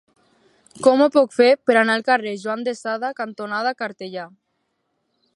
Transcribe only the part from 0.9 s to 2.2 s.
ho puc fer per anar al